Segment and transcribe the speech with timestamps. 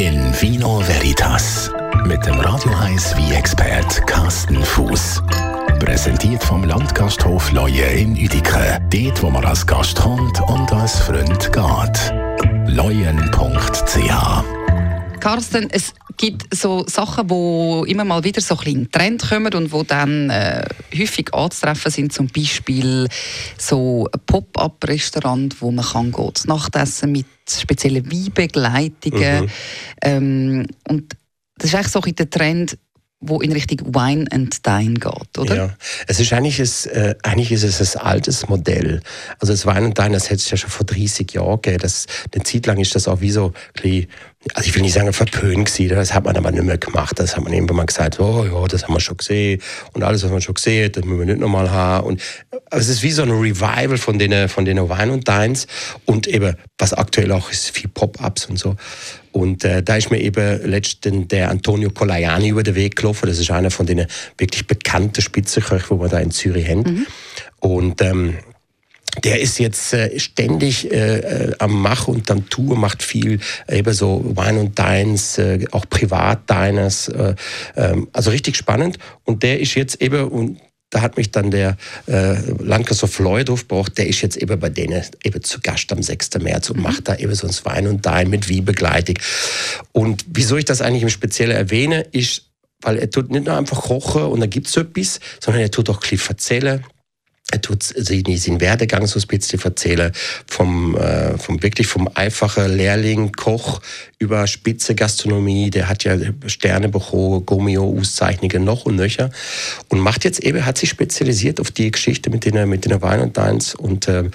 [0.00, 1.70] In Vino Veritas
[2.06, 5.22] mit dem Radio 1 wie expert Carsten Fuß.
[5.78, 8.80] Präsentiert vom Landgasthof Leue in Uedike.
[8.88, 12.14] Dort, wo man als Gast kommt und als Freund geht.
[12.66, 14.00] leuen.ch
[15.20, 19.54] Carsten, es gibt so Sachen, wo immer mal wieder so ein bisschen in Trend kommen
[19.54, 20.64] und wo dann äh,
[20.96, 23.08] häufig anzutreffen sind, zum Beispiel
[23.58, 29.42] so Pop-up-Restaurant, wo man kann gehen, das Nachtessen mit speziellen Weinbegleitungen.
[29.44, 29.50] Mhm.
[30.02, 31.16] Ähm, und
[31.56, 32.78] das ist eigentlich so ein der Trend,
[33.20, 35.54] wo in Richtung Wine and Dine geht, oder?
[35.54, 39.02] Ja, es ist eigentlich, ein, äh, eigentlich ist es ein altes Modell.
[39.38, 41.82] Also das Wine and Dine, das hätte es ja schon vor 30 Jahren gegeben.
[41.82, 44.06] Das, eine Zeit lang ist das auch wie so ein
[44.54, 47.18] also ich will nicht sagen verpönt gewesen, das hat man aber nicht mehr gemacht.
[47.18, 49.60] Das hat man irgendwann mal gesagt, oh ja, das haben wir schon gesehen
[49.92, 52.06] und alles, was man schon gesehen hat, das müssen wir nicht nochmal haben.
[52.06, 52.22] Und
[52.70, 55.66] es ist wie so ein Revival von den, von den Wine und Dines
[56.06, 58.76] und eben, was aktuell auch ist, viel Pop-Ups und so.
[59.32, 63.28] Und äh, da ist mir eben letztens der Antonio Colaiani über den Weg gelaufen.
[63.28, 64.06] Das ist einer von den
[64.38, 66.82] wirklich bekannten Spitzenköchen, die wir da in Zürich haben.
[66.82, 67.06] Mhm.
[67.60, 68.38] Und ähm,
[69.24, 73.78] der ist jetzt äh, ständig äh, äh, am Mach und am Tour, macht viel äh,
[73.78, 77.34] eben so Wine und Dines, äh, auch Privat-Diners, äh,
[77.76, 78.98] ähm, also richtig spannend.
[79.24, 83.98] Und der ist jetzt eben, und da hat mich dann der äh, Landkreis Leudorf braucht,
[83.98, 86.30] der ist jetzt eben bei denen eben zu Gast am 6.
[86.40, 86.82] März und mhm.
[86.82, 89.20] macht da eben so ein Wein und Dine mit wie begleitig.
[89.92, 92.46] Und wieso ich das eigentlich im Speziellen erwähne, ist,
[92.82, 95.90] weil er tut nicht nur einfach kochen und da gibt's so etwas, sondern er tut
[95.90, 96.84] auch bisschen erzählen
[97.50, 100.12] er tut seinen Werdegang so bisschen erzählen,
[100.46, 103.80] vom, äh, vom wirklich vom einfachen Lehrling, Koch
[104.18, 109.30] über spitze Gastronomie, der hat ja Sterne bekommen, Gomio-Auszeichnungen noch und nöcher.
[109.88, 113.20] Und macht jetzt eben, hat sich spezialisiert auf die Geschichte mit den, mit den Wein
[113.20, 113.74] und Deins.
[113.74, 114.30] Und äh,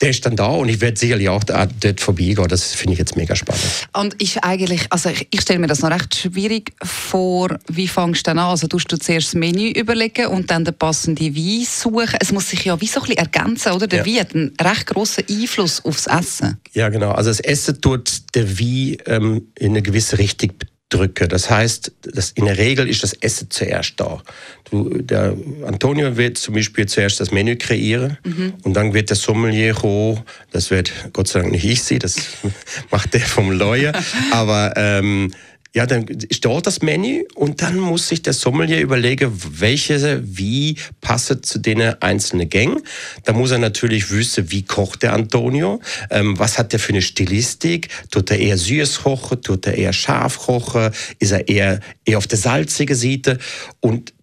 [0.00, 2.48] der ist dann da und ich werde sicherlich auch dort vorbeigehen.
[2.48, 3.62] Das finde ich jetzt mega spannend.
[3.92, 8.26] Und ist eigentlich, also ich, ich stelle mir das noch recht schwierig vor, wie fängst
[8.26, 8.50] du dann an?
[8.50, 12.18] Also tust du zuerst das Menü überlegen und dann den passenden Wein suchen.
[12.20, 13.86] Es muss sich ja wie so ein bisschen ergänzen, oder?
[13.86, 14.06] Der ja.
[14.06, 16.58] Wein hat einen recht grossen Einfluss aufs Essen.
[16.72, 17.12] Ja, genau.
[17.12, 20.52] Also das Essen tut der Wein ähm, in eine gewisse Richtung
[20.94, 21.28] drücke.
[21.28, 24.22] Das heißt, das, in der Regel ist das Essen zuerst da.
[24.70, 28.54] Du, der Antonio wird zum Beispiel zuerst das Menü kreieren mhm.
[28.62, 30.22] und dann wird der Sommelier kommen.
[30.52, 32.16] Das wird Gott sei Dank nicht ich sie, das
[32.90, 33.92] macht der vom Lawyer.
[34.32, 35.32] Aber ähm,
[35.74, 41.42] ja, dann steht das Menü und dann muss sich der Sommelier überlegen, welche wie passen
[41.42, 42.80] zu den einzelnen Gängen.
[43.24, 45.80] Da muss er natürlich wissen, wie kocht der Antonio,
[46.10, 49.92] ähm, was hat der für eine Stilistik, tut er eher süß kochen, tut er eher
[49.92, 53.38] scharf kochen, ist er eher, eher auf der salzigen Seite
[53.80, 54.14] und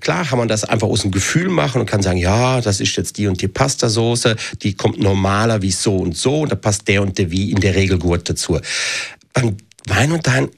[0.00, 2.96] klar kann man das einfach aus dem Gefühl machen und kann sagen, ja, das ist
[2.96, 6.88] jetzt die und die Pastasoße, die kommt normaler wie so und so und da passt
[6.88, 8.58] der und der wie in der Regel gut dazu.
[9.32, 10.48] Beim Wein und Dein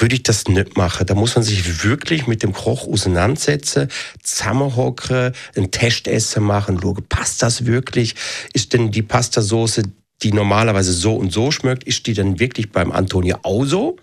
[0.00, 1.06] würde ich das nicht machen.
[1.06, 3.88] Da muss man sich wirklich mit dem Koch auseinandersetzen,
[4.22, 8.14] zusammenhocken, ein Testessen machen, schauen, passt das wirklich?
[8.52, 9.82] Ist denn die Pastasoße,
[10.22, 13.96] die normalerweise so und so schmeckt, ist die dann wirklich beim Antonio auch so?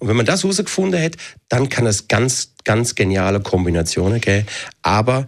[0.00, 1.16] Und wenn man das herausgefunden hat,
[1.48, 4.46] dann kann es ganz, ganz geniale Kombinationen geben.
[4.82, 5.26] Aber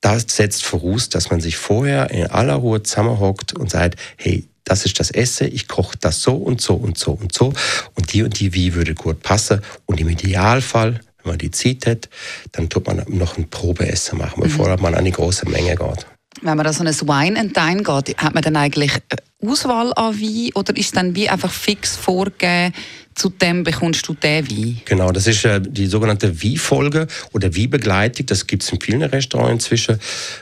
[0.00, 4.84] das setzt voraus, dass man sich vorher in aller Ruhe zusammenhockt und sagt, hey, das
[4.84, 7.52] ist das Essen, ich koche das so und so und so und so
[7.94, 11.86] und die und die wie würde gut passen und im Idealfall, wenn man die Zeit
[11.86, 12.08] hat,
[12.52, 14.82] dann tut man noch ein Probeessen machen, bevor mhm.
[14.82, 16.06] man an die große Menge geht.
[16.42, 18.92] Wenn man da so ein Wine and Dine geht, hat man dann eigentlich
[19.40, 22.74] Auswahl an Wein oder ist dann wie einfach fix vorgegeben,
[23.14, 24.80] zu dem bekommst du den Wein?
[24.84, 28.26] Genau, das ist äh, die sogenannte Wie-Folge oder Wie-Begleitung.
[28.26, 30.00] Das gibt es in vielen Restaurants inzwischen.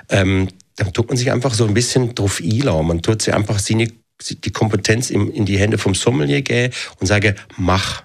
[0.08, 2.86] Ähm, da tut man sich einfach so ein bisschen drauf einladen.
[2.86, 3.88] Man tut sich einfach seine
[4.28, 8.02] die Kompetenz in, in die Hände vom Sommelier geben und sage, mach,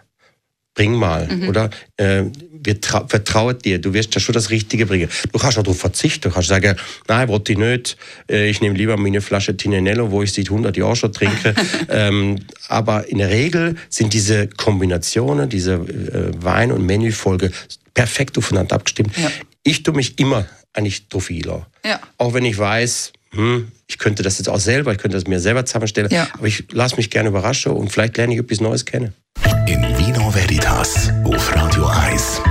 [0.78, 1.50] bring mal, mhm.
[1.50, 1.70] oder?
[1.98, 5.10] Äh, wir vertrauen dir, du wirst ja schon das Richtige bringen.
[5.32, 6.76] Du kannst auch darauf verzichten, du kannst sagen,
[7.08, 7.98] nein, wollte ich nicht,
[8.30, 11.56] äh, ich nehme lieber meine Flasche Tinenello, wo ich seit 100 Jahren schon trinke.
[11.90, 17.52] ähm, aber in der Regel sind diese Kombinationen, diese äh, Wein- und Menüfolge
[17.94, 19.18] perfekt aufeinander abgestimmt.
[19.18, 19.32] Ja.
[19.64, 22.00] Ich tue mich immer eigentlich drauf ja.
[22.18, 25.40] Auch wenn ich weiß, hm, ich könnte das jetzt auch selber, ich könnte das mir
[25.40, 26.28] selber zusammenstellen, ja.
[26.34, 29.14] aber ich lasse mich gerne überraschen und vielleicht lerne ich etwas Neues kennen.
[29.68, 32.42] In Vino Veritas auf Radio 1.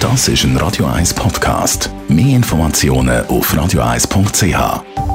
[0.00, 1.90] Das ist ein Radio 1 Podcast.
[2.08, 5.07] Mehr Informationen auf radio1.ch.